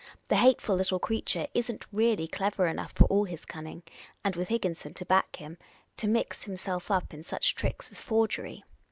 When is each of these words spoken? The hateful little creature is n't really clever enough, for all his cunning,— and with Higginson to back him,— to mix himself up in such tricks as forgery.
The 0.29 0.35
hateful 0.37 0.75
little 0.75 0.97
creature 0.97 1.45
is 1.53 1.71
n't 1.71 1.85
really 1.93 2.27
clever 2.27 2.65
enough, 2.65 2.91
for 2.93 3.03
all 3.05 3.25
his 3.25 3.45
cunning,— 3.45 3.83
and 4.25 4.35
with 4.35 4.47
Higginson 4.47 4.95
to 4.95 5.05
back 5.05 5.35
him,— 5.35 5.59
to 5.97 6.07
mix 6.07 6.41
himself 6.45 6.89
up 6.89 7.13
in 7.13 7.23
such 7.23 7.53
tricks 7.53 7.91
as 7.91 8.01
forgery. 8.01 8.63